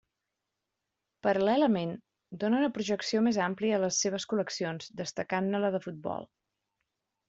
[1.27, 1.91] Paral·lelament,
[2.45, 6.33] dóna una projecció més àmplia a les seves col·leccions, destacant-ne la de futbol.